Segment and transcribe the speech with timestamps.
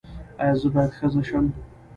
[0.41, 1.45] ایا زه باید ښځه شم؟